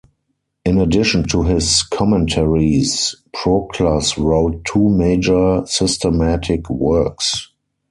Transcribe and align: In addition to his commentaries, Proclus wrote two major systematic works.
In 0.65 0.79
addition 0.79 1.27
to 1.27 1.43
his 1.43 1.83
commentaries, 1.83 3.15
Proclus 3.35 4.17
wrote 4.17 4.65
two 4.65 4.89
major 4.89 5.61
systematic 5.67 6.67
works. 6.71 7.51